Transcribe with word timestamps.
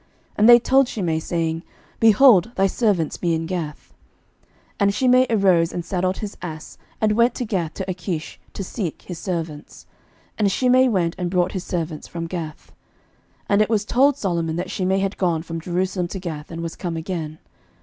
And 0.35 0.49
they 0.49 0.57
told 0.57 0.87
Shimei, 0.87 1.19
saying, 1.19 1.61
Behold, 1.99 2.49
thy 2.55 2.65
servants 2.65 3.17
be 3.17 3.35
in 3.35 3.45
Gath. 3.45 3.93
11:002:040 4.71 4.75
And 4.79 4.93
Shimei 4.95 5.27
arose, 5.29 5.71
and 5.71 5.85
saddled 5.85 6.17
his 6.17 6.35
ass, 6.41 6.79
and 6.99 7.11
went 7.11 7.35
to 7.35 7.45
Gath 7.45 7.75
to 7.75 7.87
Achish 7.87 8.39
to 8.53 8.63
seek 8.63 9.03
his 9.03 9.19
servants: 9.19 9.85
and 10.39 10.51
Shimei 10.51 10.87
went, 10.89 11.13
and 11.19 11.29
brought 11.29 11.51
his 11.51 11.63
servants 11.65 12.07
from 12.07 12.25
Gath. 12.25 12.71
11:002:041 13.41 13.45
And 13.49 13.61
it 13.61 13.69
was 13.69 13.85
told 13.85 14.17
Solomon 14.17 14.55
that 14.55 14.71
Shimei 14.71 14.97
had 14.97 15.19
gone 15.19 15.43
from 15.43 15.61
Jerusalem 15.61 16.07
to 16.07 16.19
Gath, 16.19 16.49
and 16.49 16.63
was 16.63 16.75
come 16.75 16.97
again. 16.97 17.37